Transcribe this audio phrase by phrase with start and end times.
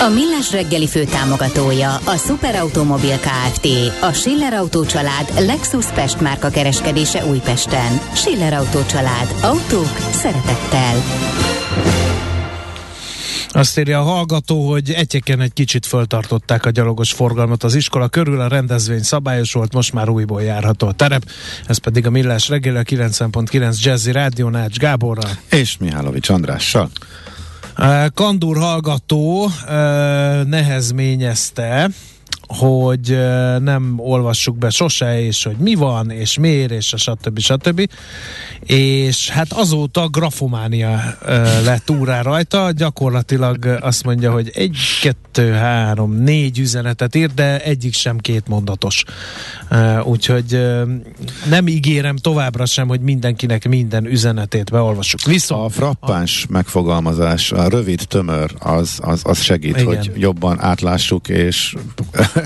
[0.00, 3.66] A Millás reggeli fő támogatója a Superautomobil KFT,
[4.00, 8.00] a Schiller Auto család Lexus Pest márka kereskedése Újpesten.
[8.14, 9.34] Schiller Auto család.
[9.42, 11.02] Autók szeretettel.
[13.48, 18.40] Azt írja a hallgató, hogy egyeken egy kicsit föltartották a gyalogos forgalmat az iskola körül,
[18.40, 21.30] a rendezvény szabályos volt, most már újból járható a terep.
[21.66, 25.30] Ez pedig a Millás reggeli a 90.9 Jazzy Rádió Nács Gáborral.
[25.50, 26.90] És Mihálovics Andrással.
[28.14, 29.50] Kandur hallgató
[30.44, 31.90] nehezményezte,
[32.58, 33.18] hogy
[33.58, 37.38] nem olvassuk be sose, és hogy mi van, és miért, és a stb.
[37.38, 37.90] stb.
[38.66, 41.00] És hát azóta grafománia
[41.64, 47.94] lett úrá rajta, gyakorlatilag azt mondja, hogy egy, kettő, három, négy üzenetet ír, de egyik
[47.94, 49.04] sem két mondatos.
[50.04, 50.60] Úgyhogy
[51.48, 55.22] nem ígérem továbbra sem, hogy mindenkinek minden üzenetét beolvassuk.
[55.22, 56.52] Viszont a frappáns a...
[56.52, 59.84] megfogalmazás, a rövid tömör, az, az, az segít, Igen.
[59.84, 61.74] hogy jobban átlássuk, és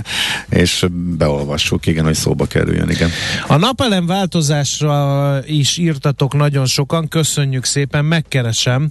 [0.49, 3.11] és beolvassuk, igen, hogy szóba kerüljön, igen.
[3.47, 8.91] A napelem változásra is írtatok nagyon sokan, köszönjük szépen, megkeresem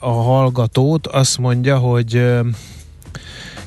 [0.00, 2.22] a hallgatót, azt mondja, hogy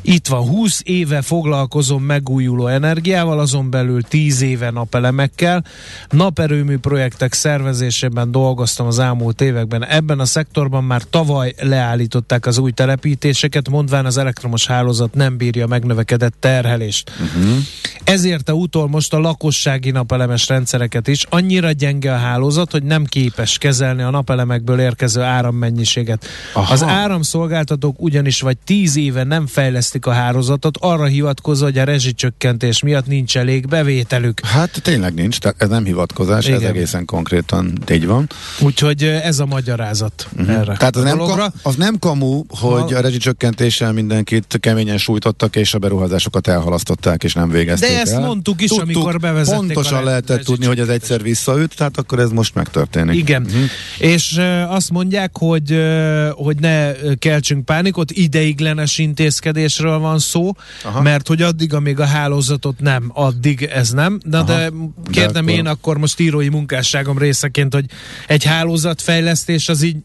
[0.08, 5.64] itt van, 20 éve foglalkozom megújuló energiával, azon belül 10 éve napelemekkel.
[6.10, 9.86] Naperőmű projektek szervezésében dolgoztam az elmúlt években.
[9.86, 15.68] Ebben a szektorban már tavaly leállították az új telepítéseket, mondván az elektromos hálózat nem bírja
[15.68, 17.12] megnövekedett terhelést.
[17.20, 17.58] Uh-huh.
[18.04, 21.26] Ezért a utol most a lakossági napelemes rendszereket is.
[21.30, 26.26] Annyira gyenge a hálózat, hogy nem képes kezelni a napelemekből érkező árammennyiséget.
[26.54, 26.74] Aha.
[26.74, 31.84] Az áramszolgáltatók ugyanis vagy 10 éve nem fejlesztik fejlesztik a hálózatot, arra hivatkozva, hogy a
[31.84, 34.46] rezsicsökkentés miatt nincs elég bevételük.
[34.46, 36.62] Hát tényleg nincs, tehát ez nem hivatkozás, Igen.
[36.62, 38.30] ez egészen konkrétan így van.
[38.60, 40.56] Úgyhogy ez a magyarázat uh-huh.
[40.56, 40.76] erre.
[40.78, 42.98] Tehát az nem, ka, az nem kamu, hogy ha...
[42.98, 48.20] a rezsicsökkentéssel mindenkit keményen sújtottak, és a beruházásokat elhalasztották, és nem végezték De ezt el.
[48.20, 52.30] mondtuk is, Tudtuk, amikor bevezették Pontosan lehetett tudni, hogy ez egyszer visszaüt, tehát akkor ez
[52.30, 53.16] most megtörténik.
[53.16, 53.64] Igen, uh-huh.
[53.98, 60.52] és uh, azt mondják, hogy, uh, hogy ne keltsünk pánikot, ideiglenes intézkedésre kérdésről van szó,
[60.84, 61.02] Aha.
[61.02, 64.20] mert hogy addig, amíg a hálózatot nem, addig ez nem.
[64.24, 64.46] Na Aha.
[64.46, 64.72] de
[65.12, 65.60] kérdem de akkor...
[65.60, 67.86] én akkor most írói munkásságom részeként, hogy
[68.28, 69.98] egy hálózatfejlesztés az így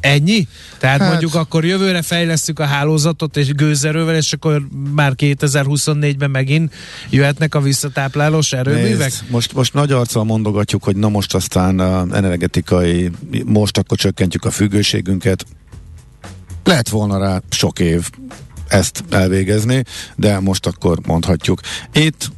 [0.00, 0.46] Ennyi?
[0.78, 1.08] Tehát hát.
[1.08, 4.62] mondjuk akkor jövőre fejlesztjük a hálózatot és gőzerővel, és akkor
[4.94, 6.74] már 2024-ben megint
[7.10, 8.98] jöhetnek a visszatáplálós erőművek?
[8.98, 13.10] Nézd, most, most nagy arccal mondogatjuk, hogy na most aztán a energetikai,
[13.44, 15.44] most akkor csökkentjük a függőségünket.
[16.68, 18.10] Lehet volna rá sok év,
[18.68, 19.84] ezt elvégezni,
[20.16, 21.60] de most akkor mondhatjuk.
[21.92, 22.30] Itt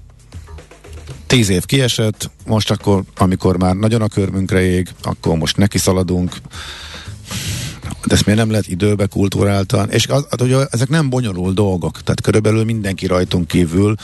[1.26, 6.36] tíz év kiesett, most akkor, amikor már nagyon a körmünkre ég, akkor most neki szaladunk,
[8.06, 9.90] de ezt miért nem lehet időbe kulturáltan?
[9.90, 13.94] És az, hogy ezek nem bonyolult dolgok, tehát körülbelül mindenki rajtunk kívül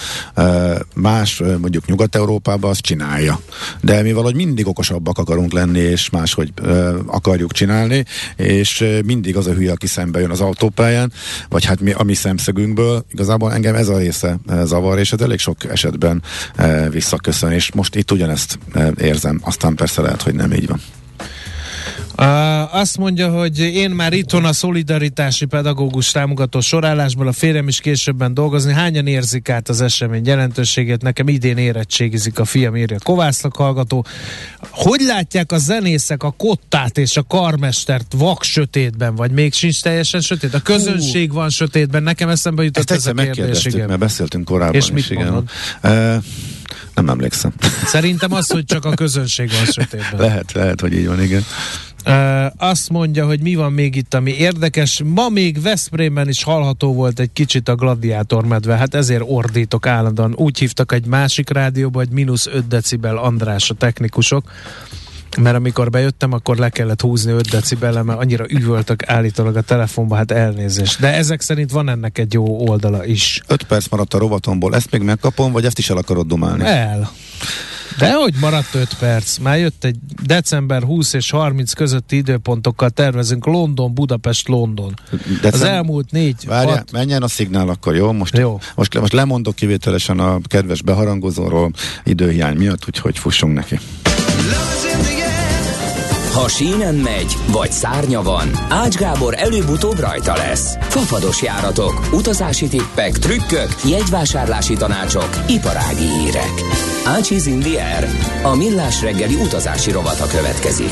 [0.94, 3.40] más, mondjuk Nyugat-Európában azt csinálja.
[3.80, 6.52] De mi valahogy mindig okosabbak akarunk lenni, és máshogy
[7.06, 8.04] akarjuk csinálni,
[8.36, 11.12] és mindig az a hülye, aki szembe jön az autópályán,
[11.48, 15.38] vagy hát mi, a mi szemszögünkből, igazából engem ez a része zavar, és ez elég
[15.38, 16.22] sok esetben
[16.90, 18.58] visszaköszön, és most itt ugyanezt
[19.00, 20.80] érzem, aztán persze lehet, hogy nem így van.
[22.70, 28.34] Azt mondja, hogy én már itthon a szolidaritási pedagógus támogató sorállásból a férjem is későbben
[28.34, 28.72] dolgozni.
[28.72, 31.02] Hányan érzik át az esemény jelentőségét?
[31.02, 34.06] Nekem idén érettségizik a fiam, írja Kovászlak hallgató.
[34.70, 40.20] Hogy látják a zenészek a kottát és a karmestert vak sötétben, vagy még sincs teljesen
[40.20, 40.54] sötét?
[40.54, 42.02] A közönség van sötétben.
[42.02, 43.64] Nekem eszembe jutott Ezt ez a kérdés.
[43.64, 43.86] Igen.
[43.86, 44.90] mert beszéltünk korábban és is.
[44.90, 45.50] Mit igen.
[45.82, 46.24] Uh,
[46.94, 47.52] nem emlékszem.
[47.84, 50.20] Szerintem az, hogy csak a közönség van sötétben.
[50.20, 51.44] Lehet, lehet, hogy így van, igen.
[52.06, 55.02] Uh, azt mondja, hogy mi van még itt, ami érdekes.
[55.04, 60.34] Ma még Veszprémben is hallható volt egy kicsit a gladiátormedve, hát ezért ordítok állandóan.
[60.36, 64.50] Úgy hívtak egy másik rádióba, hogy mínusz 5 decibel András a technikusok
[65.40, 70.14] mert amikor bejöttem, akkor le kellett húzni 5 decibel, mert annyira üvöltök állítólag a telefonba,
[70.16, 71.00] hát elnézést.
[71.00, 73.42] De ezek szerint van ennek egy jó oldala is.
[73.46, 76.64] 5 perc maradt a rovatomból, ezt még megkapom, vagy ezt is el akarod dumálni?
[76.64, 77.10] El.
[77.98, 79.38] De hogy maradt 5 perc?
[79.38, 84.94] Már jött egy december 20 és 30 közötti időpontokkal tervezünk London, Budapest, London.
[85.10, 85.52] December...
[85.54, 86.92] Az elmúlt négy, Várjál, hat...
[86.92, 88.12] menjen a szignál akkor, jó?
[88.12, 88.60] Most, jó.
[88.74, 91.72] Most, most lemondok kivételesen a kedves beharangozóról
[92.04, 93.78] időhiány miatt, úgyhogy fussunk neki.
[96.36, 100.76] Ha sínen megy, vagy szárnya van, Ács Gábor előbb-utóbb rajta lesz.
[100.80, 106.52] Fafados járatok, utazási tippek, trükkök, jegyvásárlási tanácsok, iparági hírek.
[107.04, 107.64] Ácsiz in.
[108.42, 110.90] A millás reggeli utazási rovata következik.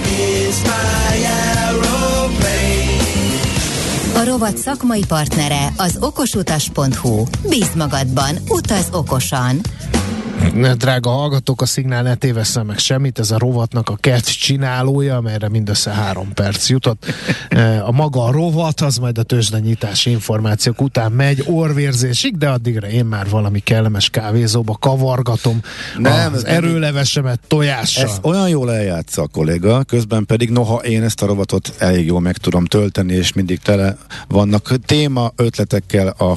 [4.15, 7.25] A rovat szakmai partnere az okosutas.hu.
[7.49, 9.61] Bíz magadban, utaz okosan!
[10.55, 15.49] Drága hallgatók, a szignál ne tévesszel meg semmit, ez a rovatnak a kert csinálója, amelyre
[15.49, 17.05] mindössze három perc jutott.
[17.49, 22.89] E, a maga a rovat, az majd a tőzsdenyítási információk után megy orvérzésig, de addigra
[22.89, 25.61] én már valami kellemes kávézóba kavargatom
[25.99, 28.05] nem, az erőlevesemet tojással.
[28.05, 32.21] Ez olyan jól eljátsza a kolléga, közben pedig noha én ezt a rovatot elég jól
[32.21, 33.97] meg tudom tölteni, és mindig tele
[34.29, 36.35] vannak téma, ötletekkel a,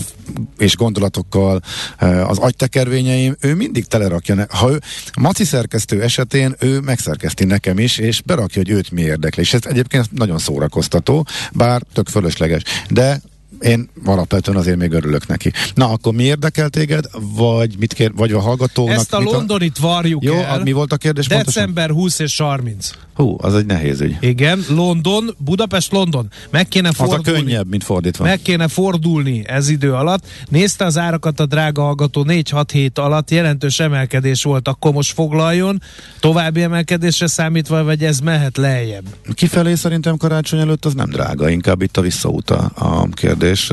[0.57, 1.61] és gondolatokkal
[1.97, 4.45] e, az agytekervényeim, ő mindig telerakja.
[4.49, 4.81] Ha ő,
[5.11, 9.41] a Maci szerkesztő esetén ő megszerkeszti nekem is, és berakja, hogy őt mi érdekli.
[9.41, 12.61] És ez egyébként nagyon szórakoztató, bár tök fölösleges.
[12.89, 13.21] De
[13.61, 15.51] én alapvetően azért még örülök neki.
[15.73, 17.05] Na, akkor mi érdekel téged,
[17.35, 18.95] vagy mit kér, vagy a hallgatónak?
[18.95, 20.63] Ezt a Londonit varjuk Jó, el.
[20.63, 21.27] mi volt a kérdés?
[21.27, 22.03] December pontosan?
[22.03, 22.91] 20 és 30.
[23.17, 24.17] Hú, az egy nehéz ügy.
[24.19, 26.29] Igen, London, Budapest, London.
[26.49, 27.23] Meg kéne fordulni.
[27.23, 28.23] Az a könnyebb, mint fordítva.
[28.23, 30.25] Meg kéne fordulni ez idő alatt.
[30.49, 35.81] Nézte az árakat a drága hallgató 4-6 hét alatt, jelentős emelkedés volt, akkor most foglaljon.
[36.19, 39.05] További emelkedésre számítva, vagy ez mehet lejjebb?
[39.33, 43.71] Kifelé szerintem karácsony előtt az nem drága, inkább itt a visszaút a kérdés és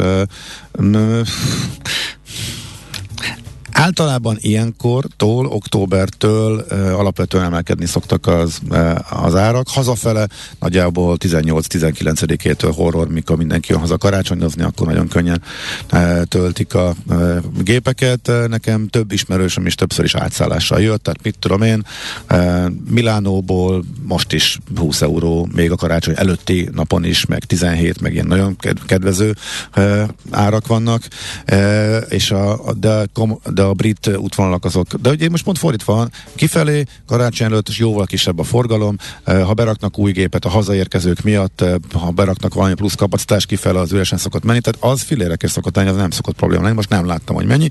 [3.76, 9.68] Általában ilyenkor, tól, októbertől e, alapvetően emelkedni szoktak az, e, az árak.
[9.68, 10.26] Hazafele
[10.60, 15.42] nagyjából 18-19-től horror, mikor mindenki jön haza karácsonyozni, akkor nagyon könnyen
[15.88, 17.14] e, töltik a e,
[17.62, 18.30] gépeket.
[18.48, 21.86] Nekem több ismerősöm is többször is átszállással jött, tehát mit tudom én,
[22.26, 28.12] e, Milánóból most is 20 euró, még a karácsony előtti napon is, meg 17, meg
[28.12, 28.56] ilyen nagyon
[28.86, 29.34] kedvező
[29.72, 31.02] e, árak vannak,
[31.44, 33.06] e, és a, de,
[33.52, 37.78] de a brit útvonalak azok, de ugye most pont fordítva van, kifelé karácsony előtt is
[37.78, 42.94] jóval kisebb a forgalom, ha beraknak új gépet a hazaérkezők miatt, ha beraknak valami plusz
[42.94, 46.62] kapacitás kifelé, az üresen szokott menni, tehát az filérekes szokott lenni, az nem szokott probléma
[46.62, 47.68] lenni, most nem láttam, hogy mennyi.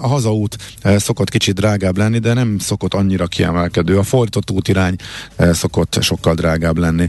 [0.00, 3.98] A hazaút szokott kicsit drágább lenni, de nem szokott annyira kiemelkedő.
[3.98, 4.96] A fordított útirány
[5.52, 7.08] szokott sokkal drágább lenni.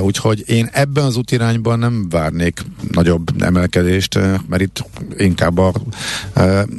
[0.00, 4.18] Úgyhogy én ebben az útirányban nem várnék nagyobb emelkedést,
[4.48, 4.84] mert itt
[5.16, 5.72] inkább a,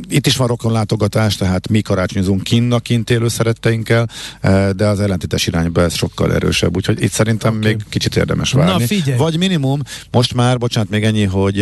[0.09, 4.09] itt is van rokon látogatás, tehát mi karácsonyozunk kinn a kint élő szeretteinkkel,
[4.41, 7.73] eh, de az ellentétes irányba ez sokkal erősebb, úgyhogy itt szerintem okay.
[7.73, 8.71] még kicsit érdemes várni.
[8.71, 9.17] Na, figyelj.
[9.17, 9.81] Vagy minimum,
[10.11, 11.59] most már, bocsánat, még ennyi, hogy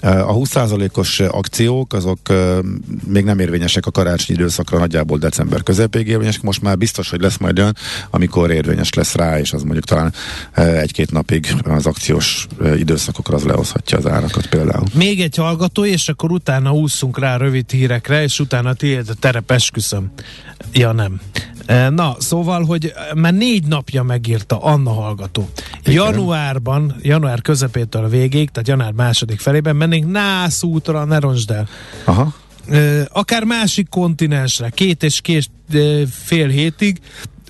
[0.00, 2.58] eh, a 20%-os akciók, azok eh,
[3.06, 7.36] még nem érvényesek a karácsonyi időszakra, nagyjából december közepéig érvényesek, most már biztos, hogy lesz
[7.36, 7.76] majd olyan,
[8.10, 10.14] amikor érvényes lesz rá, és az mondjuk talán
[10.54, 12.46] egy-két napig az akciós
[12.76, 14.84] időszakokra az lehozhatja az árakat például.
[14.94, 19.14] Még egy hallgató, és akkor utána úszunk rá rövid hírekre, és utána utána tiéd a
[19.14, 20.12] terep, esküszöm.
[20.72, 21.20] Ja, nem.
[21.66, 25.48] E, na, szóval, hogy már négy napja megírta Anna hallgató.
[25.84, 26.04] Igen.
[26.04, 31.68] Januárban, január közepétől a végéig, tehát január második felében mennénk Nász útra, ne el.
[32.04, 32.34] Aha.
[32.68, 35.78] E, akár másik kontinensre, két és két e,
[36.10, 37.00] fél hétig,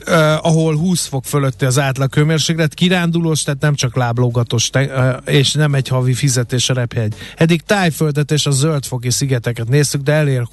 [0.06, 4.84] uh, ahol 20 fok fölötti az átlag hőmérséklet, kirándulós, tehát nem csak láblógatós, te,
[5.26, 7.14] uh, és nem egy havi fizetés a repjegy.
[7.36, 10.46] Eddig tájföldet és a zöldfoki szigeteket néztük, de elér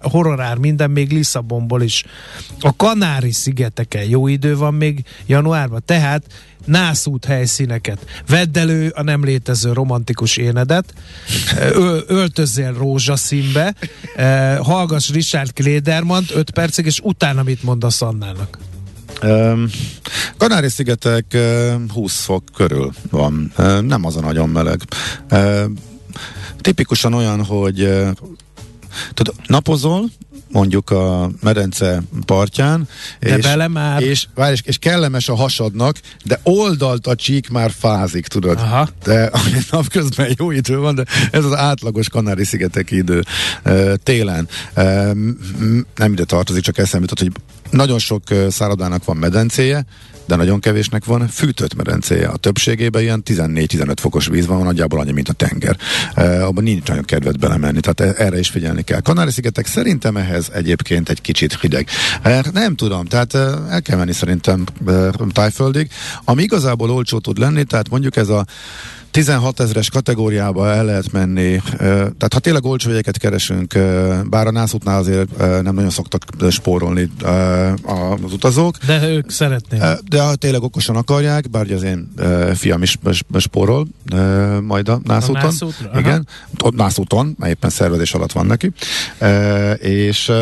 [0.00, 2.04] horrorár minden, még Lisszabonból is.
[2.60, 6.24] A Kanári szigeteken jó idő van még januárban, tehát
[6.66, 8.06] nászút helyszíneket.
[8.28, 10.94] Vedd elő a nem létező romantikus énedet,
[11.58, 13.74] ö, öltözzél rózsaszínbe,
[14.60, 18.58] hallgass Richard Kledermant 5 percig, és utána mit mondasz Annának?
[20.36, 24.80] Kanári-szigetek uh, 20 fok körül van, nem az a nagyon meleg.
[26.60, 27.88] Tipikusan olyan, hogy
[29.14, 30.10] tudod, napozol,
[30.50, 32.88] mondjuk a medence partján,
[33.20, 34.02] de és, bele már.
[34.02, 38.58] És, várj, és, és kellemes a hasadnak, de oldalt a csík már fázik, tudod.
[38.58, 38.88] Aha.
[39.04, 39.30] De
[39.70, 43.24] napközben jó idő van, de ez az átlagos Kanári-szigetek idő
[44.02, 44.48] télen.
[45.94, 49.84] Nem ide tartozik, csak eszembe jutott, hogy nagyon sok szállodának van medencéje,
[50.26, 52.28] de nagyon kevésnek van fűtött medencéje.
[52.28, 55.76] A többségében ilyen 14-15 fokos víz van, nagyjából annyi, mint a tenger.
[56.14, 59.00] E, abban nincs nagyon kedvet belemenni, tehát erre is figyelni kell.
[59.00, 61.88] Kanári-szigetek szerintem ehhez egyébként egy kicsit hideg.
[62.22, 63.34] E, nem tudom, tehát
[63.70, 65.90] el kell menni szerintem e, tájföldig.
[66.24, 68.46] Ami igazából olcsó tud lenni, tehát mondjuk ez a
[69.10, 73.78] 16 ezeres kategóriába el lehet menni, tehát ha tényleg olcsó jegyeket keresünk,
[74.30, 77.10] bár a nászútnál azért nem nagyon szoktak spórolni
[78.22, 78.76] az utazók.
[78.86, 79.82] De ők szeretnék.
[80.08, 82.12] De ha tényleg okosan akarják, bár az én
[82.54, 82.98] fiam is
[83.38, 83.86] spórol
[84.62, 85.40] majd a nászúton.
[85.40, 86.26] A nászútra, Igen,
[86.70, 88.72] nászúton, mert éppen szervezés alatt van neki.
[89.78, 90.32] És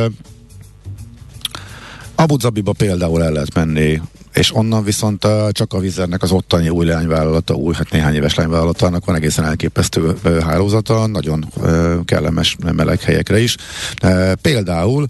[2.15, 4.01] Abu Zabiba például el lehet menni
[4.35, 9.05] és onnan viszont csak a vizernek az ottani új lányvállalata, új, hát néhány éves lányvállalatának
[9.05, 11.47] van egészen elképesztő hálózata, nagyon
[12.05, 13.57] kellemes meleg helyekre is.
[14.43, 15.07] Például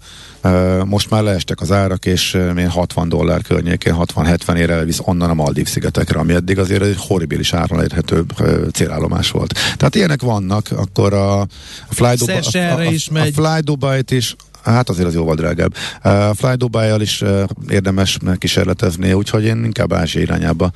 [0.85, 5.33] most már leestek az árak, és uh, 60 dollár környékén, 60-70 ére elvisz onnan a
[5.33, 9.53] Maldív szigetekre, ami eddig azért egy horribilis áron elérhető uh, célállomás volt.
[9.77, 11.47] Tehát ilyenek vannak, akkor a, a
[11.89, 12.83] Fly Dubai, a, a,
[13.13, 15.75] a, a Fly Dubai-t is Hát azért az jóval drágább.
[16.03, 20.71] Uh, Fly dubai is uh, érdemes kísérletezni, úgyhogy én inkább Ázsia irányába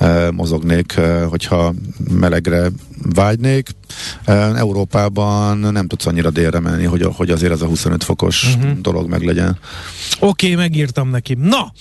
[0.00, 1.74] uh, mozognék, uh, hogyha
[2.10, 2.70] melegre
[3.14, 3.68] vágynék.
[4.56, 8.78] Európában nem tudsz annyira délre menni, hogy, hogy azért ez a 25 fokos uh-huh.
[8.80, 9.58] dolog meg legyen.
[10.18, 11.34] Oké, okay, megírtam neki.
[11.34, 11.72] Na,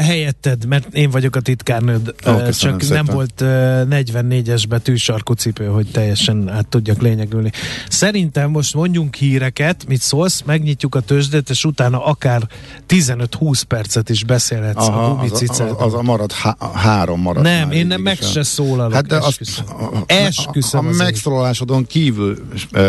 [0.00, 3.04] helyetted, mert én vagyok a titkárnőd, uh, csak szépen.
[3.04, 7.50] nem volt uh, 44-es betű sarkú cipő, hogy teljesen át tudjak lényegülni.
[7.88, 12.42] Szerintem most mondjunk híreket, mit szólsz, megnyitjuk a tőzsdét, és utána akár
[12.88, 17.42] 15-20 percet is beszélhetsz Aha, a az, az, az a marad há, három marad.
[17.42, 18.92] Nem, én nem meg se szólalok.
[18.92, 19.16] Hát de.
[19.16, 19.64] Azt,
[20.12, 22.36] esküszöm a, a, megszólalásodon kívül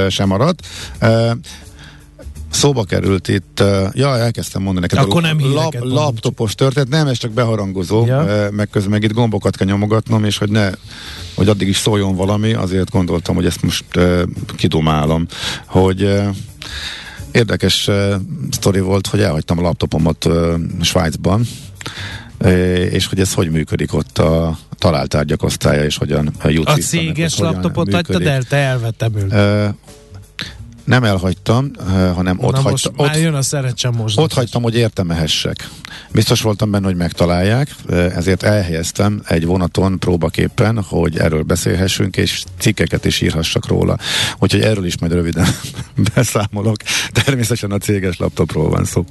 [0.09, 0.55] sem marad.
[1.01, 1.31] Uh,
[2.53, 5.05] Szóba került itt, ja, elkezdtem mondani neked.
[5.05, 8.47] Akkor nem lap, Laptopos történet, nem, ez csak beharangozó, ja.
[8.51, 10.69] meg közben meg itt gombokat kell nyomogatnom, és hogy ne,
[11.35, 14.21] hogy addig is szóljon valami, azért gondoltam, hogy ezt most uh,
[14.55, 15.25] kidomálom,
[15.65, 16.25] hogy uh,
[17.31, 18.13] érdekes uh,
[18.51, 21.45] sztori volt, hogy elhagytam a laptopomat uh, Svájcban,
[22.91, 27.93] és hogy ez hogy működik ott a találtárgyak osztálya, és hogyan jut A céges laptopot
[27.93, 29.11] hagytad el, te elvettem
[30.83, 31.71] nem elhagytam,
[32.13, 33.41] hanem ott, hagytam, most ott, jön a
[34.15, 35.69] ott hagytam, hogy értemehessek.
[36.11, 43.05] Biztos voltam benne, hogy megtalálják, ezért elhelyeztem egy vonaton próbaképpen, hogy erről beszélhessünk, és cikkeket
[43.05, 43.97] is írhassak róla.
[44.39, 45.47] Úgyhogy erről is majd röviden
[46.15, 46.77] beszámolok.
[47.11, 49.05] Természetesen a céges laptopról van szó.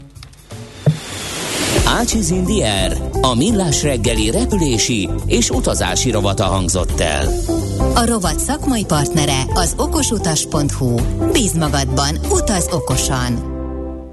[1.93, 7.29] Ácsiz Indier, a millás reggeli repülési és utazási rovata hangzott el.
[7.95, 10.95] A rovat szakmai partnere az okosutas.hu.
[11.33, 13.51] Bíz magadban, utaz okosan!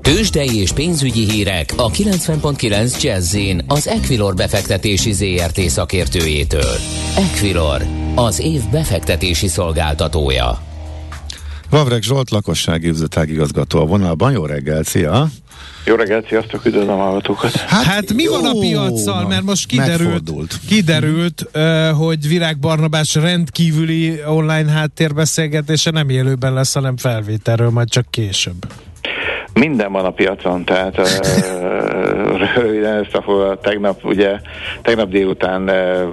[0.02, 6.76] Tőzsdei és pénzügyi hírek a 90.9 jazz az Equilor befektetési ZRT szakértőjétől.
[7.16, 10.62] Equilor, az év befektetési szolgáltatója.
[11.70, 14.32] Vavreg Zsolt, lakossági üzletág igazgató a vonalban.
[14.32, 15.30] Jó reggel, szia!
[15.90, 17.52] Jó reggelt, sziasztok, üdvözlöm a hallgatókat.
[17.56, 21.46] Hát, hát mi jó, van a piaccal, mert most kiderült, kiderült
[21.94, 28.66] hogy Virág Barnabás rendkívüli online háttérbeszélgetése nem élőben lesz, hanem felvételről, majd csak később.
[29.54, 30.96] Minden van a piacon, tehát
[32.56, 34.40] röviden ezt a tegnap, ugye,
[34.82, 35.66] tegnap délután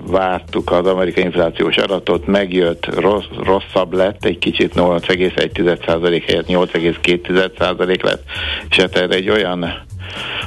[0.06, 8.22] vártuk az amerikai inflációs adatot, megjött, rossz, rosszabb lett, egy kicsit 8,1% helyett 8,2% lett,
[8.70, 9.85] és hát ez egy olyan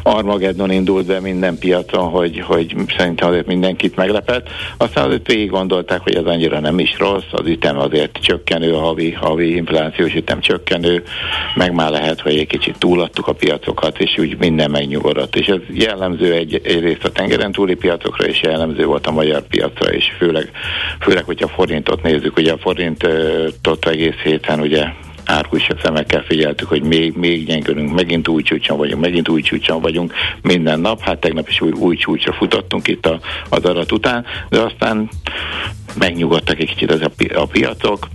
[0.03, 4.49] Armageddon indult be minden piacon, hogy, hogy szerintem azért mindenkit meglepett.
[4.77, 8.79] Aztán azért végig gondolták, hogy ez annyira nem is rossz, az ütem azért csökkenő, a
[8.79, 11.03] havi, havi inflációs ütem csökkenő,
[11.55, 15.35] meg már lehet, hogy egy kicsit túladtuk a piacokat, és úgy minden megnyugodott.
[15.35, 19.93] És ez jellemző egy, egyrészt a tengeren túli piacokra, és jellemző volt a magyar piacra,
[19.93, 20.51] és főleg,
[20.99, 24.83] főleg hogyha forintot nézzük, ugye a forintot egész héten ugye
[25.29, 30.13] árkusabb szemekkel figyeltük, hogy még, még gyengülünk, megint új csúcson vagyunk, megint új csúcson vagyunk
[30.41, 31.01] minden nap.
[31.01, 33.19] Hát tegnap is új, új csúcsra futottunk itt a,
[33.49, 35.09] az adat után, de aztán
[35.97, 38.07] megnyugodtak egy kicsit az a, pi- a piacok,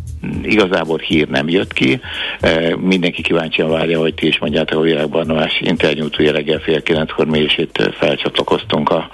[0.43, 2.01] igazából hír nem jött ki.
[2.41, 7.27] E, mindenki kíváncsian várja, hogy ti is mondjátok a világbarnavás interjút, ugye reggel fél kilenckor
[7.27, 9.11] mi is itt felcsatlakoztunk a,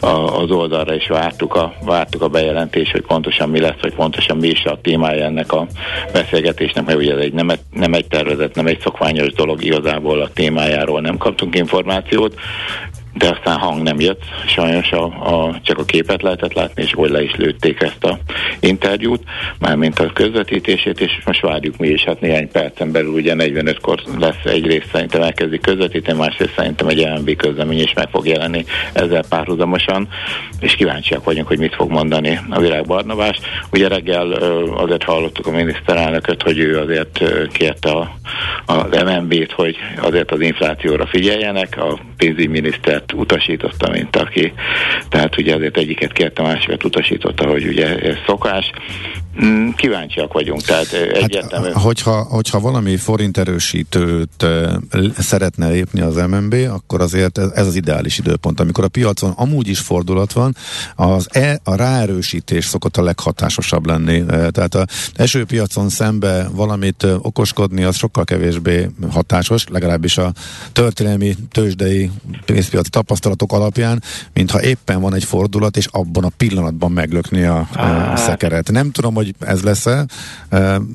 [0.00, 4.36] a, az oldalra, és vártuk a, vártuk a bejelentést, hogy pontosan mi lesz, vagy pontosan
[4.36, 5.66] mi is a témája ennek a
[6.12, 10.30] beszélgetésnek, mert ugye ez egy, nem, nem egy tervezet, nem egy szokványos dolog, igazából a
[10.32, 12.34] témájáról nem kaptunk információt
[13.14, 17.10] de aztán hang nem jött, sajnos a, a, csak a képet lehetett látni, és úgy
[17.10, 18.18] le is lőtték ezt a
[18.60, 19.22] interjút,
[19.58, 24.44] mármint a közvetítését, és most várjuk mi is, hát néhány percen belül ugye 45-kor lesz
[24.44, 30.08] egyrészt szerintem elkezdi közvetíteni, másrészt szerintem egy LMB közlemény is meg fog jelenni ezzel párhuzamosan,
[30.60, 33.38] és kíváncsiak vagyunk, hogy mit fog mondani a Virág Barnabás.
[33.72, 34.32] Ugye reggel
[34.76, 38.14] azért hallottuk a miniszterelnököt, hogy ő azért kérte a,
[38.66, 44.52] az MNB-t, hogy azért az inflációra figyeljenek, a pénzügyminisztert utasította, mint aki.
[45.08, 48.70] Tehát ugye azért egyiket kérte, másikat utasította, hogy ugye ez szokás.
[49.44, 51.66] Mm, kíváncsiak vagyunk, tehát egyértelmű.
[51.66, 54.46] Hát, hogyha, hogyha valami forint erősítőt
[55.18, 58.60] szeretne lépni az MNB, akkor azért ez, ez az ideális időpont.
[58.60, 60.56] Amikor a piacon amúgy is fordulat van,
[60.94, 64.24] az e, a ráerősítés szokott a leghatásosabb lenni.
[64.26, 70.32] Tehát a esőpiacon szembe valamit okoskodni, az sokkal kevésbé hatásos, legalábbis a
[70.72, 72.10] történelmi tőzsdei
[72.44, 77.68] pénzpiaci tapasztalatok alapján, mintha éppen van egy fordulat, és abban a pillanatban meglökni a,
[78.12, 78.70] a szekeret.
[78.70, 80.06] Nem tudom, hogy hogy ez lesz-e.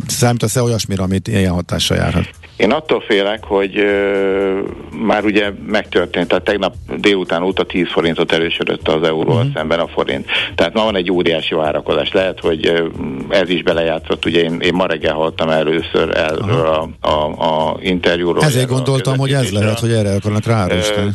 [0.08, 2.30] Számítasz-e olyasmire, amit ilyen hatással járhat?
[2.60, 4.60] Én attól félek, hogy ö,
[4.92, 9.54] már ugye megtörtént, tehát tegnap délután óta 10 forintot erősödött az euróval uh-huh.
[9.54, 10.26] szemben a forint.
[10.56, 12.12] Tehát ma van egy óriási várakozás.
[12.12, 12.86] Lehet, hogy ö,
[13.30, 14.26] ez is belejátszott.
[14.26, 18.44] Ugye én, én ma reggel hallottam először erről a, a, a interjúról.
[18.44, 21.12] Ezért gondoltam, hogy ez lehet, hogy erre akarnak ráerősíteni.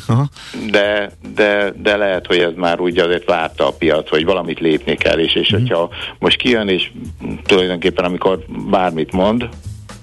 [0.70, 4.94] De, de, de lehet, hogy ez már úgy azért várta a piac, hogy valamit lépni
[4.94, 5.60] kell, és, és uh-huh.
[5.60, 6.90] hogyha most kijön, és
[7.46, 8.38] tulajdonképpen amikor
[8.70, 9.48] bármit mond,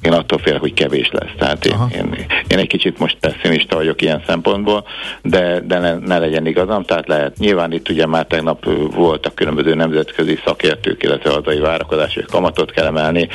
[0.02, 1.32] én attól félek, hogy kevés lesz.
[1.38, 4.86] Tehát én, én, én egy kicsit most pessimista vagyok ilyen szempontból,
[5.22, 7.38] de, de ne, ne legyen igazam, tehát lehet.
[7.38, 8.66] Nyilván itt ugye már tegnap
[8.96, 13.28] voltak különböző nemzetközi szakértők, illetve hazai várakozás, hogy kamatot kell emelni.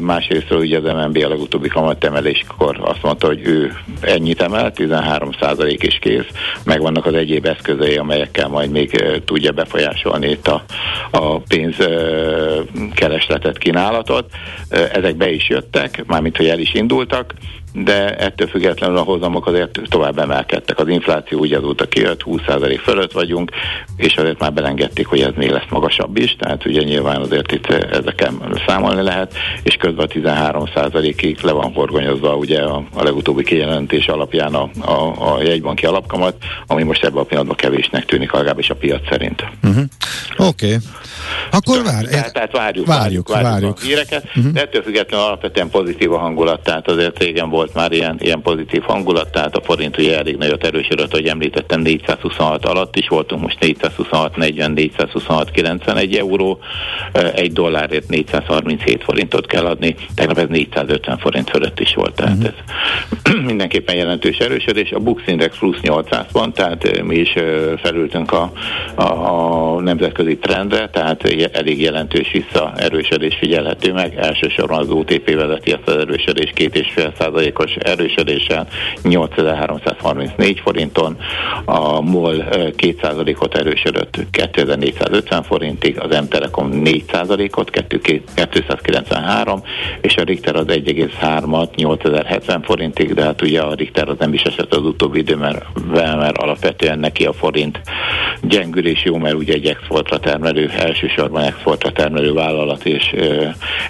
[0.00, 5.30] Másrészt ugye az MNB a legutóbbi kamatemeléskor azt mondta, hogy ő ennyit emel, 13
[5.76, 6.26] is kész,
[6.64, 10.64] megvannak az egyéb eszközei, amelyekkel majd még tudja befolyásolni itt a,
[11.10, 14.30] a pénzkeresletet, kínálatot.
[14.92, 17.34] Ezek be is jöttek, mármint hogy el is indultak,
[17.72, 20.78] de ettől függetlenül a hozamok azért tovább emelkedtek.
[20.78, 23.50] Az infláció úgy azóta kijött, 20% fölött vagyunk,
[23.96, 27.66] és azért már belengedték, hogy ez még lesz magasabb is, tehát ugye nyilván azért itt
[27.66, 34.06] ezeken számolni lehet, és közben a 13%-ig le van horgonyozva ugye a, a legutóbbi kijelentés
[34.06, 36.34] alapján a, a, a jegybanki alapkamat,
[36.66, 39.44] ami most ebben a pillanatban kevésnek tűnik, legalábbis a piac szerint.
[39.62, 39.84] Uh-huh.
[40.36, 40.66] Oké.
[40.66, 40.78] Okay.
[41.50, 43.78] Akkor vár, tehát, tehát várjuk, várjuk, várjuk, várjuk.
[43.78, 44.52] a híreket, uh-huh.
[44.52, 48.42] de ettől függetlenül alapvetően pozitív a hangulat, tehát azért régen volt volt már ilyen, ilyen
[48.42, 53.42] pozitív hangulat, tehát a forint ugye elég nagyot erősödött, hogy említettem 426 alatt is voltunk,
[53.42, 56.58] most 426, 40, 426, 91 euró,
[57.34, 62.52] egy dollárért 437 forintot kell adni, tegnap ez 450 forint fölött is volt, tehát uh-huh.
[63.26, 67.34] ez mindenképpen jelentős erősödés, a Bux Index plusz 800 van, tehát mi is
[67.82, 68.52] felültünk a,
[68.94, 75.88] a, a nemzetközi trendre, tehát elég jelentős visszaerősödés figyelhető meg, elsősorban az OTP vezeti ezt
[75.88, 78.68] az erősödés 2,5 os erősödéssel
[79.02, 81.16] 8334 forinton,
[81.64, 89.62] a MOL 2%-ot erősödött 2450 forintig, az M-Telekom 4%-ot 293,
[90.00, 94.42] és a Richter az 1,3-at 8070 forintig, de hát ugye a Richter az nem is
[94.42, 97.80] esett az utóbbi mert mert alapvetően neki a forint
[98.42, 103.14] gyengülés jó, mert ugye egy exportra termelő, elsősorban exportra termelő vállalat, és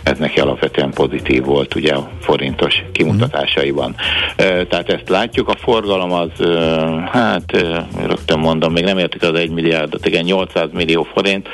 [0.02, 3.94] ez neki alapvetően pozitív volt ugye a forintos kimutatás kimutatásaiban.
[4.68, 6.28] Tehát ezt látjuk, a forgalom az,
[7.10, 7.52] hát
[8.06, 11.48] rögtön mondom, még nem értik az 1 milliárdot, igen, 800 millió forint,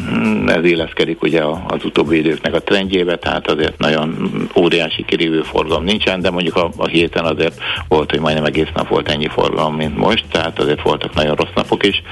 [0.00, 5.84] mm, ez illeszkedik ugye az utóbbi időknek a trendjébe, tehát azért nagyon óriási kirívő forgalom
[5.84, 9.74] nincsen, de mondjuk a, a héten azért volt, hogy majdnem egész nap volt ennyi forgalom,
[9.74, 12.02] mint most, tehát azért voltak nagyon rossz napok is.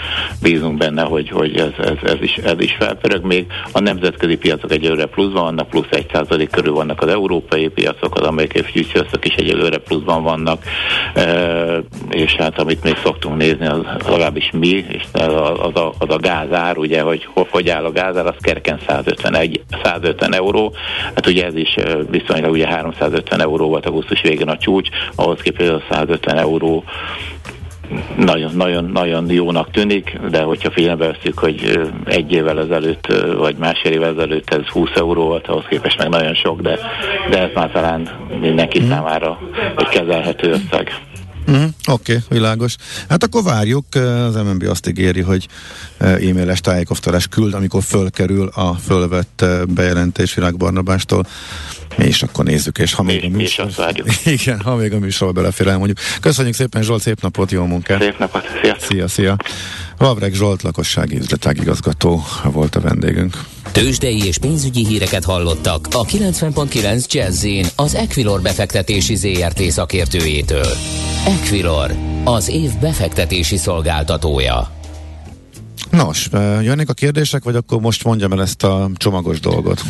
[0.42, 3.24] Bízunk benne, hogy, hogy ez, ez, ez, is, ez is felpörög.
[3.24, 8.26] Még a nemzetközi piacok egyelőre pluszban vannak, plusz 1% körül vannak az európai piacok, az
[8.26, 8.92] amerikai futures
[9.24, 10.62] is egyelőre pluszban vannak,
[12.10, 16.78] és hát amit még szoktunk nézni, az legalábbis mi, és az a, az a gázár,
[16.78, 20.74] ugye, hogy hogy áll a gázár, az kerken 151, 150 euró,
[21.14, 21.74] hát ugye ez is
[22.10, 26.84] viszonylag ugye 350 euró volt augusztus végén a csúcs, ahhoz képest a 150 euró
[28.16, 33.92] nagyon, nagyon, nagyon jónak tűnik, de hogyha figyelembe veszük, hogy egy évvel ezelőtt, vagy másfél
[33.92, 36.78] évvel ezelőtt ez 20 euró volt, ahhoz képest meg nagyon sok, de,
[37.30, 38.08] de ez már talán
[38.40, 38.88] mindenki mm.
[38.88, 39.38] számára
[39.76, 40.94] egy kezelhető összeg.
[41.46, 42.76] Uh-huh, Oké, okay, világos.
[43.08, 45.48] Hát akkor várjuk, az MNB azt ígéri, hogy
[45.98, 51.26] e-mailes tájékoztatás küld, amikor fölkerül a fölvett bejelentés Virág Barnabástól.
[51.98, 53.68] Is akkor nézzük, és ha még a műsor...
[54.24, 55.98] Igen, ha még a műsorba belefér elmondjuk.
[56.20, 58.00] Köszönjük szépen Zsolt, szép napot, jó munkát!
[58.00, 58.76] Szép napot, szia!
[58.78, 59.36] Szia, szia!
[59.96, 63.36] Vavreg Zsolt, lakossági üzletágigazgató volt a vendégünk.
[63.72, 70.66] Tőzsdei és pénzügyi híreket hallottak a 90.9 jazz az Equilor befektetési ZRT szakértőjétől.
[71.26, 74.70] Equilor, az év befektetési szolgáltatója.
[75.90, 76.28] Nos,
[76.62, 79.82] jönnek a kérdések, vagy akkor most mondjam el ezt a csomagos dolgot?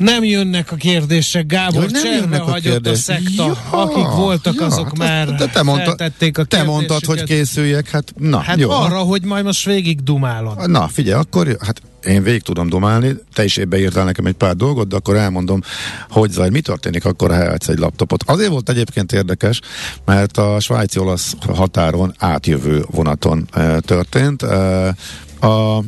[0.00, 2.92] Nem jönnek a kérdések, Gábor, ja, nem jönnek a hagyott kérdés.
[2.92, 5.94] a szekta, ja, akik voltak, ja, azok hát már te, te mondta,
[6.32, 8.70] a Te mondtad, hogy készüljek, hát na, Hát jó.
[8.70, 10.70] arra, hogy majd most végig dumálod.
[10.70, 14.56] Na, figyelj, akkor hát én végig tudom dumálni, te is éppen írtál nekem egy pár
[14.56, 15.60] dolgot, de akkor elmondom,
[16.08, 18.22] hogy zaj, mi történik akkor, ha elhetsz egy laptopot.
[18.26, 19.60] Azért volt egyébként érdekes,
[20.04, 24.42] mert a svájci-olasz határon átjövő vonaton e, történt.
[24.42, 24.86] E,
[25.40, 25.82] a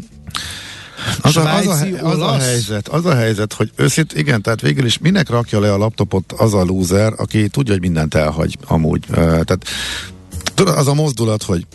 [1.21, 4.85] az a, az, a, az a helyzet, az a helyzet, hogy őszint, igen, tehát végül
[4.85, 9.05] is minek rakja le a laptopot az a lúzer, aki tudja, hogy mindent elhagy amúgy.
[9.11, 9.65] Tehát
[10.55, 11.67] tudod, az a mozdulat, hogy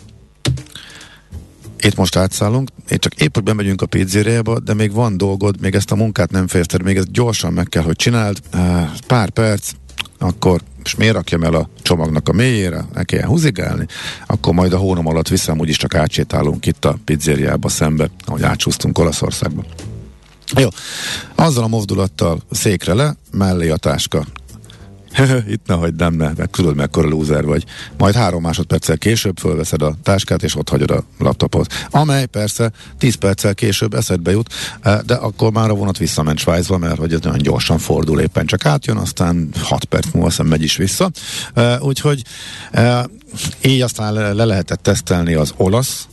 [1.80, 5.76] itt most átszállunk, én csak épp, hogy bemegyünk a pizzériába, de még van dolgod, még
[5.76, 8.40] ezt a munkát nem fejezted, még ezt gyorsan meg kell, hogy csináld,
[9.08, 9.72] pár perc,
[10.20, 13.86] akkor és miért rakjam el a csomagnak a mélyére, ne kelljen húzigálni,
[14.26, 18.98] akkor majd a hónom alatt vissza, úgyis csak átsétálunk itt a pizzériába szembe, ahogy átsúsztunk
[18.98, 19.64] Olaszországba.
[20.56, 20.68] Jó,
[21.36, 24.26] azzal a mozdulattal székre le, mellé a táska.
[25.54, 27.64] itt nehogy nem, ne, meg tudod mekkora lúzer vagy.
[27.98, 31.74] Majd három másodperccel később fölveszed a táskát, és ott hagyod a laptopot.
[31.90, 36.78] Amely persze 10 perccel később eszedbe jut, eh, de akkor már a vonat visszament Svájcba,
[36.78, 40.64] mert hogy ez nagyon gyorsan fordul, éppen csak átjön, aztán 6 perc múlva aztán megy
[40.64, 41.12] is vissza.
[41.54, 42.24] Eh, úgyhogy
[42.72, 43.04] eh,
[43.62, 46.08] így aztán le lehetett tesztelni az olasz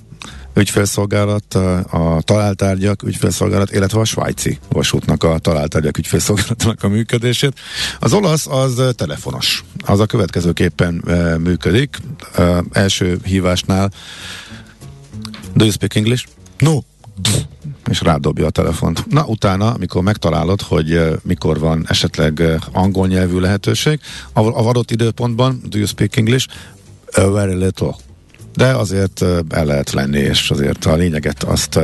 [0.57, 1.55] ügyfélszolgálat,
[1.91, 7.59] a találtárgyak ügyfélszolgálat, illetve a svájci vasútnak a találtárgyak ügyfélszolgálatnak a működését.
[7.99, 9.65] Az olasz az telefonos.
[9.85, 10.95] Az a következőképpen
[11.43, 11.99] működik.
[12.73, 13.91] Első hívásnál
[15.55, 16.27] Do you speak English?
[16.59, 16.79] No.
[17.91, 19.07] És rádobja a telefont.
[19.07, 24.01] Na, utána, amikor megtalálod, hogy mikor van esetleg angol nyelvű lehetőség,
[24.33, 26.49] a, a adott időpontban, do you speak English?
[27.13, 27.97] A very little
[28.57, 31.77] de azért el lehet lenni, és azért a lényeget azt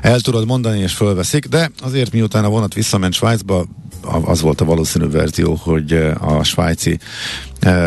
[0.00, 3.64] el tudod mondani, és fölveszik, de azért miután a vonat visszament Svájcba,
[4.24, 6.98] az volt a valószínű verzió, hogy a svájci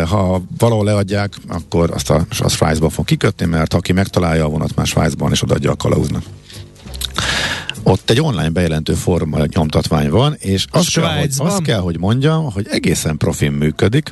[0.07, 4.75] ha valahol leadják, akkor azt a, a Svájcba fog kikötni, mert aki megtalálja a vonat
[4.75, 6.23] már Svájcban, és odaadja a kalauznak
[7.83, 12.51] ott egy online bejelentő forma nyomtatvány van, és azt kell, hogy, azt kell, hogy mondjam,
[12.51, 14.11] hogy egészen profin működik.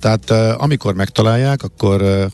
[0.00, 2.28] Tehát amikor megtalálják, akkor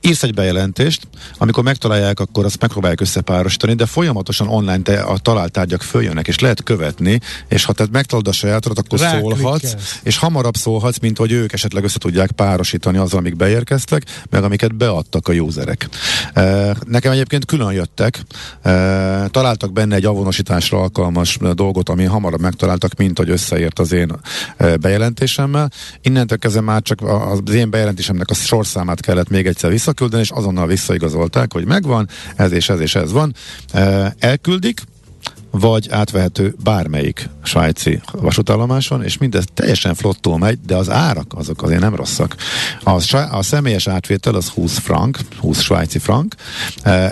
[0.00, 5.82] írsz egy bejelentést, amikor megtalálják, akkor azt megpróbálják összepárosítani, de folyamatosan online te a találtárgyak
[5.82, 10.00] följönnek, és lehet követni, és ha te megtalálod a sajátodat, akkor Rá szólhatsz, klikkelsz.
[10.02, 14.74] és hamarabb szólhatsz, mint hogy ők esetleg össze tudják párosítani azzal, amik beérkeztek, meg amiket
[14.74, 15.88] beadtak a userek.
[16.86, 18.22] Nekem egyébként külön jöttek,
[18.62, 24.12] e, találtak benne egy avonosításra alkalmas dolgot, ami hamarabb megtaláltak, mint hogy összeért az én
[24.80, 25.70] bejelentésemmel.
[26.02, 30.30] Innentől kezdve már csak az én bejelentésemnek a sorszámát kellett még egyszer vissza visszaküldeni, és
[30.30, 33.34] azonnal visszaigazolták, hogy megvan, ez és ez és ez van.
[34.18, 34.80] Elküldik,
[35.50, 41.80] vagy átvehető bármelyik svájci vasútállomáson, és mindez teljesen flottul megy, de az árak azok azért
[41.80, 42.36] nem rosszak.
[42.82, 46.34] A, a személyes átvétel az 20 frank, 20 svájci frank,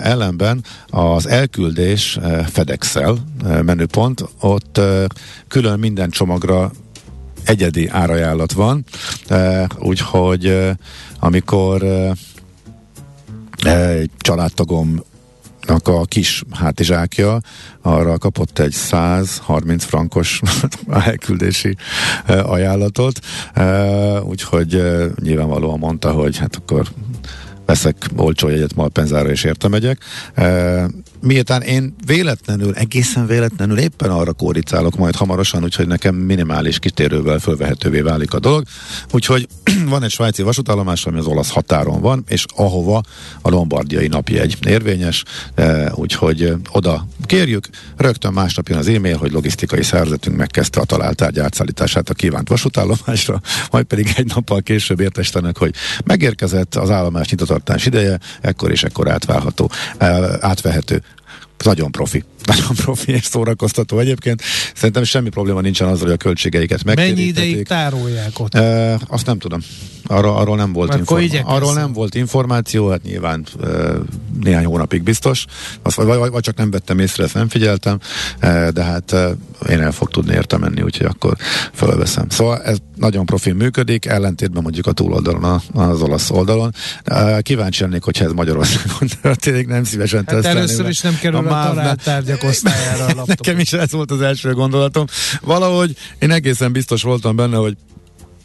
[0.01, 2.19] ellenben az elküldés
[2.51, 3.17] FedEx-el
[3.61, 4.79] menüpont, ott
[5.47, 6.71] külön minden csomagra
[7.43, 8.85] egyedi árajánlat van,
[9.79, 10.69] úgyhogy
[11.19, 11.83] amikor
[13.63, 15.03] egy családtagom
[15.67, 17.39] a kis hátizsákja,
[17.81, 20.41] arra kapott egy 130 frankos
[21.05, 21.75] elküldési
[22.27, 23.19] ajánlatot,
[24.23, 24.83] úgyhogy
[25.21, 26.87] nyilvánvalóan mondta, hogy hát akkor
[27.65, 29.67] veszek olcsó jegyet Malpenzára és érte.
[31.21, 37.99] Miután én véletlenül, egészen véletlenül éppen arra kóricálok majd hamarosan, úgyhogy nekem minimális kitérővel fölvehetővé
[37.99, 38.63] válik a dolog.
[39.11, 39.47] Úgyhogy
[39.85, 43.03] van egy svájci vasútállomás, ami az olasz határon van, és ahova
[43.41, 45.23] a lombardiai napjegy érvényes,
[45.91, 52.09] úgyhogy oda kérjük, rögtön másnap jön az e-mail, hogy logisztikai szervezetünk megkezdte a találtárgy átszállítását
[52.09, 55.73] a kívánt vasútállomásra, majd pedig egy nappal később értestenek, hogy
[56.05, 59.71] megérkezett az állomás nyitottartás ideje, ekkor és ekkor átválható,
[60.39, 61.01] átvehető
[61.65, 62.23] nagyon profi.
[62.47, 64.41] Nagyon profi és szórakoztató egyébként.
[64.75, 68.55] Szerintem semmi probléma nincsen azzal, hogy a költségeiket Mennyi ideig tárolják ott?
[68.55, 69.59] E, azt nem tudom.
[70.07, 71.41] Arról, arról nem volt információ.
[71.45, 73.67] Arról nem volt információ, hát nyilván e,
[74.43, 75.45] néhány hónapig biztos.
[75.81, 77.99] Azt, vagy, vagy, vagy csak nem vettem észre, ezt nem figyeltem,
[78.39, 79.29] e, de hát e,
[79.69, 81.35] én el fog tudni érte menni, úgyhogy akkor
[81.73, 82.29] fölveszem.
[82.29, 86.73] Szóval ez nagyon profin működik, ellentétben mondjuk a túloldalon, az olasz oldalon.
[87.03, 91.69] E, kíváncsi lennék, hogyha ez Magyarországon történik, nem szívesen hát először is nem kerül a,
[91.69, 93.27] a találtárgyak osztályára a laptop.
[93.27, 95.05] Nekem is ez volt az első gondolatom.
[95.41, 97.77] Valahogy én egészen biztos voltam benne, hogy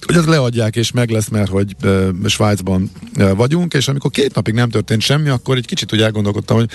[0.06, 4.34] hogy ezt leadják és meg lesz, mert hogy uh, Svájcban uh, vagyunk, és amikor két
[4.34, 6.70] napig nem történt semmi, akkor egy kicsit úgy elgondolkodtam, hogy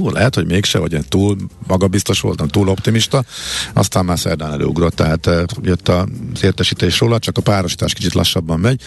[0.00, 3.24] Ó, lehet, hogy mégse, vagy én túl magabiztos voltam, túl optimista,
[3.72, 6.04] aztán már szerdán előugrott, tehát e, jött az
[6.42, 8.80] értesítés róla, csak a párosítás kicsit lassabban megy.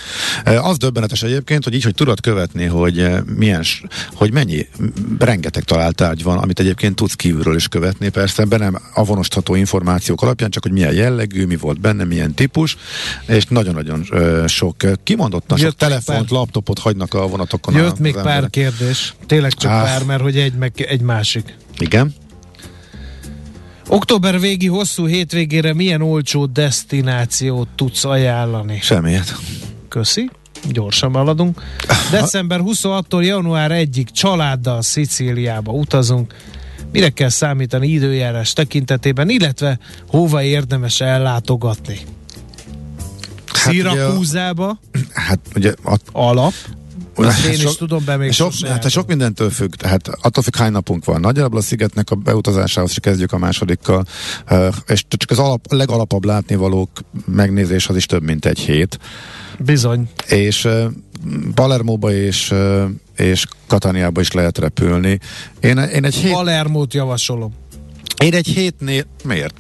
[0.44, 3.63] E, az döbbenetes egyébként, hogy így, hogy tudod követni, hogy e, milyen,
[4.13, 4.68] hogy mennyi,
[5.20, 10.50] rengeteg találtárgy van, amit egyébként tudsz kívülről is követni, persze, be nem avonosítható információk alapján,
[10.50, 12.78] csak hogy milyen jellegű, mi volt benne, milyen típus,
[13.28, 14.04] és nagyon-nagyon
[14.48, 16.38] sok, kimondottan sok telefont, pár...
[16.39, 17.76] laptopot hagynak a vonatokon.
[17.76, 18.50] Jött a, még pár emberek.
[18.50, 19.84] kérdés, tényleg csak ah.
[19.84, 21.56] pár, mert hogy egy meg egy másik.
[21.78, 22.14] Igen.
[23.88, 28.80] Október végi hosszú hétvégére milyen olcsó destinációt tudsz ajánlani?
[28.82, 29.36] Semmiet.
[29.90, 30.30] Köszi.
[30.70, 31.62] Gyorsan haladunk.
[32.12, 36.34] December 26-tól január 1-ig családdal Szicíliába utazunk.
[36.92, 42.00] Mire kell számítani időjárás tekintetében, illetve hova érdemes ellátogatni?
[43.46, 44.80] Hát Szirakúzába?
[45.14, 45.74] Hát ugye...
[45.84, 46.54] A, alap.
[47.17, 50.56] Ezt én sok, is tudom, be még sok, hát sok mindentől függ, tehát attól függ,
[50.56, 51.19] hány napunk van.
[51.19, 54.06] Nagyjából a szigetnek a beutazásához csak kezdjük a másodikkal,
[54.88, 56.89] és csak az alap, legalapabb látnivalók
[57.25, 58.99] megnézés az is több, mint egy hét.
[59.60, 60.10] Bizony.
[60.28, 60.67] És
[61.54, 62.54] Palermóba és,
[63.15, 65.19] és Kataniába is lehet repülni.
[65.60, 66.32] Én, én egy hét...
[66.32, 67.54] Palermót javasolom.
[68.23, 69.06] Én egy hétnél...
[69.23, 69.56] Miért?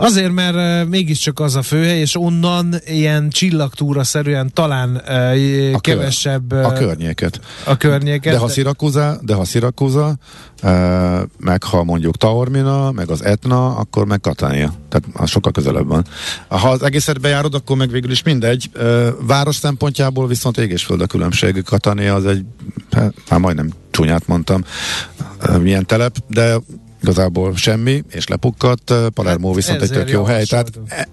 [0.00, 4.96] Azért, mert mégiscsak az a főhely, és onnan ilyen csillagtúra szerűen talán
[5.74, 6.52] a kevesebb...
[6.52, 7.40] Uh, a környéket.
[7.64, 8.32] A környéket.
[8.32, 10.16] De ha Szirakuza, de ha Szirakuza,
[10.62, 10.70] uh,
[11.38, 14.72] meg ha mondjuk Taormina, meg az Etna, akkor meg Katania.
[14.88, 16.06] Tehát az sokkal közelebb van.
[16.48, 18.70] Ha az egészet bejárod, akkor meg végül is mindegy.
[19.20, 21.62] Város szempontjából viszont ég és föld a különbség.
[21.64, 22.44] Katania az egy,
[22.90, 24.64] hát, már majdnem csúnyát mondtam,
[25.60, 26.56] milyen telep, de
[27.02, 28.92] igazából semmi, és lepukkadt.
[29.14, 31.08] Palermo hát viszont egy tök jó hely, tehát e,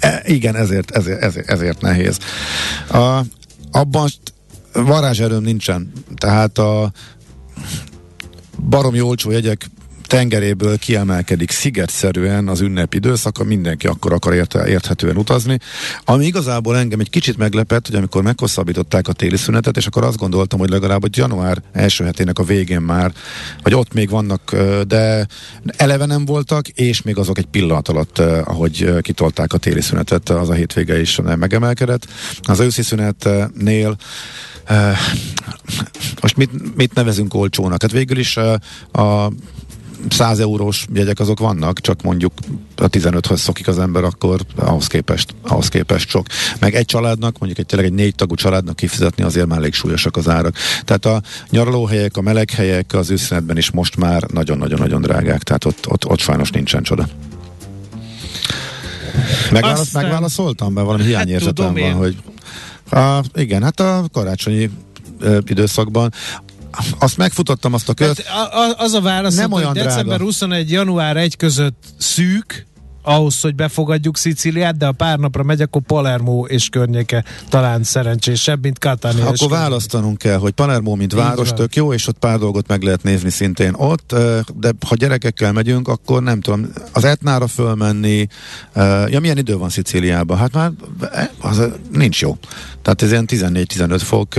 [0.00, 2.18] e, igen, ezért, ezért, ezért, ezért nehéz.
[2.90, 3.20] A,
[3.70, 4.08] abban
[4.72, 6.92] varázserőm nincsen, tehát a
[8.68, 9.70] baromi olcsó jegyek
[10.10, 15.58] tengeréből kiemelkedik szigetszerűen az ünnepi időszaka, mindenki akkor akar érte, érthetően utazni.
[16.04, 20.16] Ami igazából engem egy kicsit meglepett, hogy amikor meghosszabbították a téli szünetet, és akkor azt
[20.16, 23.12] gondoltam, hogy legalább hogy január első hetének a végén már,
[23.62, 25.26] vagy ott még vannak, de
[25.76, 30.48] eleve nem voltak, és még azok egy pillanat alatt, ahogy kitolták a téli szünetet, az
[30.48, 32.06] a hétvége is megemelkedett.
[32.42, 33.96] Az őszi szünetnél
[36.20, 37.82] most mit, mit nevezünk olcsónak?
[37.82, 38.36] Hát végül is
[38.92, 39.30] a
[40.08, 42.32] 100 eurós jegyek azok vannak, csak mondjuk
[42.76, 46.26] a 15-höz szokik az ember, akkor ahhoz képest, ahhoz képest sok.
[46.60, 50.16] Meg egy családnak, mondjuk egy tényleg egy négy tagú családnak kifizetni azért már elég súlyosak
[50.16, 50.56] az árak.
[50.84, 56.06] Tehát a nyaralóhelyek, a meleghelyek az őszínetben is most már nagyon-nagyon-nagyon drágák, tehát ott, ott,
[56.06, 57.08] ott sajnos nincsen csoda.
[59.52, 60.02] Megválasz, Aztán...
[60.02, 62.16] Megválaszoltam, mert valami hiányérzetem hát, van, hogy
[62.90, 64.70] a, igen, hát a karácsonyi
[65.46, 66.12] időszakban
[66.98, 68.22] azt megfutottam azt a kört.
[68.22, 70.24] Hát, az a válasz, nem hogy olyan december drága.
[70.24, 70.70] 21.
[70.70, 72.68] január 1 között szűk,
[73.02, 78.62] ahhoz, hogy befogadjuk Szicíliát, de a pár napra megy, akkor Palermo és környéke talán szerencsésebb,
[78.62, 79.26] mint Catania.
[79.26, 81.56] Akkor választanunk kell, hogy Palermo, mint Így város van.
[81.56, 84.14] tök jó, és ott pár dolgot meg lehet nézni szintén ott,
[84.56, 88.26] de ha gyerekekkel megyünk, akkor nem tudom, az Etnára fölmenni,
[89.06, 90.38] ja milyen idő van Szicíliában?
[90.38, 90.72] Hát már
[91.40, 92.36] az nincs jó.
[92.82, 94.34] Tehát ez ilyen 14-15 fok.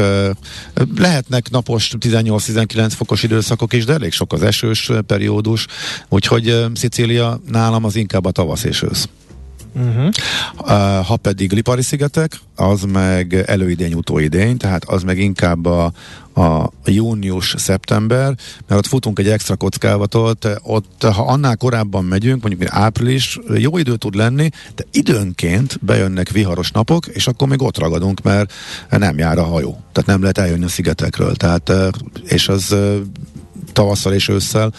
[0.98, 5.66] Lehetnek napos 18-19 fokos időszakok is, de elég sok az esős periódus,
[6.10, 9.08] úgyhogy Szicília nálam az inkább a tavasz és ősz.
[9.74, 10.14] Uh-huh.
[11.06, 15.92] Ha pedig Lipari-szigetek, az meg előidény, utóidény, tehát az meg inkább a,
[16.34, 18.36] a június-szeptember,
[18.68, 23.78] mert ott futunk egy extra kockávatot, ott ha annál korábban megyünk, mondjuk mint április, jó
[23.78, 28.54] idő tud lenni, de időnként bejönnek viharos napok, és akkor még ott ragadunk, mert
[28.90, 29.84] nem jár a hajó.
[29.92, 31.36] Tehát nem lehet eljönni a szigetekről.
[31.36, 31.72] Tehát,
[32.24, 32.76] és az
[33.72, 34.74] tavasszal és ősszel,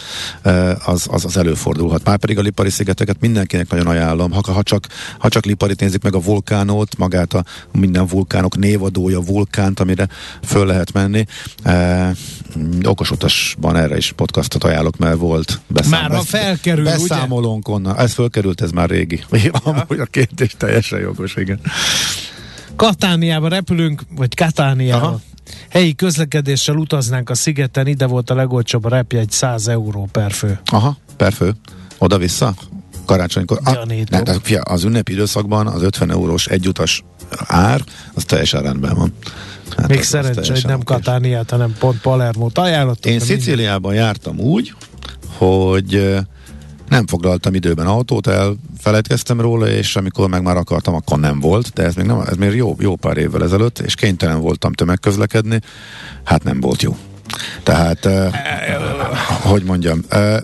[0.85, 2.03] az, az, az előfordulhat.
[2.03, 4.31] Már pedig a Lipari szigeteket mindenkinek nagyon ajánlom.
[4.31, 9.19] Ha, ha, csak, ha csak Liparit nézik meg a vulkánot, magát a minden vulkánok névadója,
[9.21, 10.07] vulkánt, amire
[10.43, 11.25] föl lehet menni.
[11.63, 12.11] E,
[12.83, 17.77] okos utasban erre is podcastot ajánlok, mert volt beszám, Már a felkerül, beszámolónk ugye?
[17.77, 17.97] onnan.
[17.97, 19.23] Ez fölkerült, ez már régi.
[19.31, 19.51] Ja.
[19.63, 21.59] Amúgy a kérdés teljesen jogos, igen.
[22.75, 25.05] Katániába repülünk, vagy Katániába.
[25.05, 25.21] Aha.
[25.69, 30.59] Helyi közlekedéssel utaznánk a szigeten, ide volt a legolcsóbb a repjegy 100 euró per fő.
[30.65, 31.53] Aha, per fő.
[31.97, 32.53] Oda-vissza?
[33.05, 33.59] Karácsonykor.
[33.63, 37.03] Ah, ne, de, fia, az ünnepi időszakban az 50 eurós egyutas
[37.45, 37.81] ár,
[38.13, 39.13] az teljesen rendben van.
[39.77, 43.11] Hát Még szerencsé, hogy nem Katániát, hanem pont Palermo-t ajánlottam.
[43.11, 44.05] Én Szicíliában minden...
[44.05, 44.73] jártam úgy,
[45.37, 46.17] hogy
[46.93, 51.83] nem foglaltam időben autót, elfelejtkeztem róla, és amikor meg már akartam, akkor nem volt, de
[51.83, 55.59] ez még, nem, ez még jó, jó pár évvel ezelőtt, és kénytelen voltam tömegközlekedni,
[56.23, 56.97] hát nem volt jó.
[57.63, 58.35] Tehát, uh,
[59.41, 60.37] hogy mondjam, uh,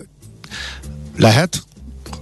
[1.16, 1.62] lehet,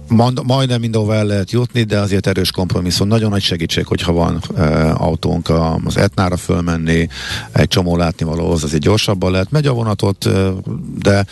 [0.09, 3.07] Mond, majdnem mindenhova el lehet jutni, de azért erős kompromisszum.
[3.07, 5.51] Nagyon nagy segítség, hogyha van e, autónk
[5.85, 7.07] az Etnára fölmenni,
[7.51, 9.51] egy csomó látnivalóhoz azért gyorsabban lehet.
[9.51, 10.51] Megy a vonatot, e,
[11.01, 11.25] de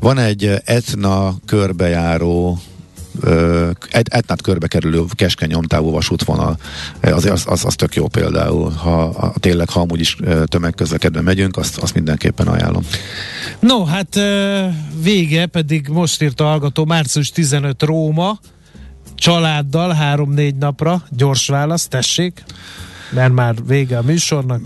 [0.00, 2.58] van egy Etna körbejáró
[3.90, 6.56] egy etnát körbe kerülő keskeny nyomtávú vasútvonal,
[7.00, 11.56] az, az, az, az tök jó például, ha ha tényleg, ha amúgy is tömegközlekedve megyünk,
[11.56, 12.82] azt, azt mindenképpen ajánlom.
[13.60, 14.20] No, hát
[15.02, 18.38] vége, pedig most írt a hallgató, március 15 Róma,
[19.14, 22.44] családdal három-négy napra, gyors válasz, tessék,
[23.10, 24.60] mert már vége a műsornak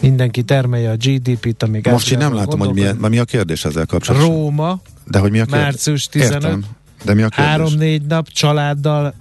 [0.00, 3.86] mindenki termelje a GDP-t, amíg Most én nem látom, hogy milyen, mi a kérdés ezzel
[3.86, 4.30] kapcsolatban.
[4.30, 5.62] Róma, de hogy mi a kérdés?
[5.62, 6.42] Március 15.
[6.42, 6.64] Értem.
[7.04, 7.46] De mi a kérdés?
[7.46, 9.14] Három-négy nap családdal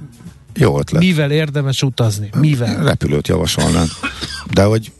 [0.54, 1.02] jó ötlet.
[1.02, 2.30] Mivel érdemes utazni?
[2.38, 2.84] Mivel?
[2.84, 3.88] Repülőt javasolnám.
[4.54, 4.91] De hogy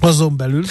[0.00, 0.64] azon belül.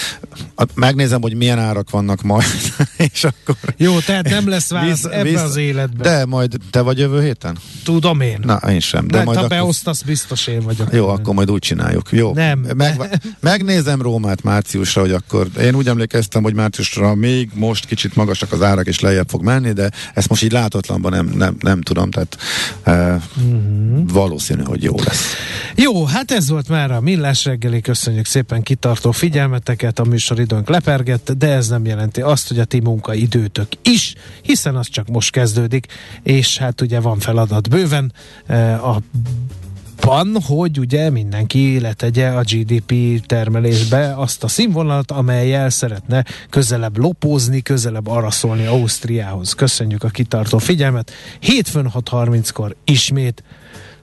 [0.74, 2.46] Megnézem, hogy milyen árak vannak majd,
[3.12, 3.56] és akkor...
[3.76, 6.02] Jó, tehát nem lesz válasz ebben visz, az életben.
[6.02, 7.58] De majd te vagy jövő héten?
[7.84, 8.38] Tudom én.
[8.42, 9.06] Na, én sem.
[9.06, 9.56] De, de majd ha akkor...
[9.56, 10.92] beosztasz, biztos én vagyok.
[10.92, 12.08] Jó, akkor majd úgy csináljuk.
[12.10, 12.32] Jó.
[12.32, 12.58] Nem.
[12.58, 18.52] Meg, megnézem Rómát márciusra, hogy akkor én úgy emlékeztem, hogy márciusra még most kicsit magasak
[18.52, 22.10] az árak, és lejjebb fog menni, de ezt most így látotlanban nem, nem, nem tudom,
[22.10, 22.36] tehát
[22.86, 24.12] uh, uh-huh.
[24.12, 25.34] valószínű, hogy jó lesz.
[25.74, 30.04] Jó, hát ez volt már a Millás reggeli, köszönjük szépen kitartó figyelmeteket, a
[30.46, 35.08] műsoridőnk lepergett, de ez nem jelenti azt, hogy a ti munkaidőtök is, hiszen az csak
[35.08, 35.86] most kezdődik,
[36.22, 38.12] és hát ugye van feladat bőven
[38.46, 39.00] eh, a
[40.00, 47.62] van, hogy ugye mindenki letegye a GDP termelésbe azt a színvonalat, amelyel szeretne közelebb lopózni,
[47.62, 49.52] közelebb araszolni Ausztriához.
[49.52, 51.12] Köszönjük a kitartó figyelmet.
[51.40, 53.42] Hétfőn 6.30-kor ismét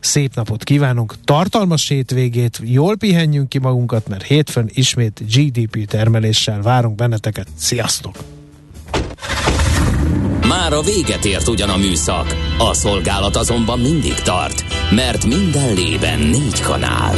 [0.04, 6.96] szép napot kívánunk, tartalmas hétvégét, jól pihenjünk ki magunkat, mert hétfőn ismét GDP termeléssel várunk
[6.96, 7.48] benneteket.
[7.56, 8.16] Sziasztok!
[10.48, 16.20] Már a véget ért ugyan a műszak, a szolgálat azonban mindig tart, mert minden lében
[16.20, 17.16] négy kanál.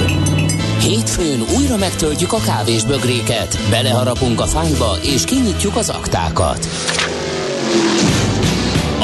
[0.79, 6.67] Hétfőn újra megtöltjük a kávésbögréket, beleharapunk a fányba és kinyitjuk az aktákat.